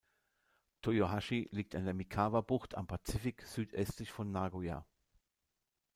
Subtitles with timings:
[0.81, 4.83] Toyohashi liegt an der Mikawa-Bucht am Pazifik südöstlich von Nagoya.